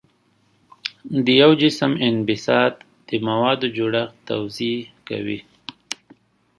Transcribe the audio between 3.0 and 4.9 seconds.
د موادو جوړښت توضیح